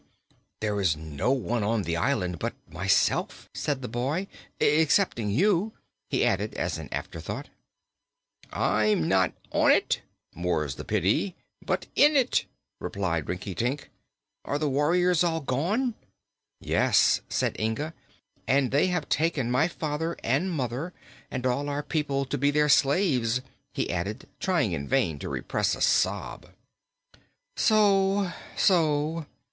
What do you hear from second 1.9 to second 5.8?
island but myself," said the boy;" excepting you,"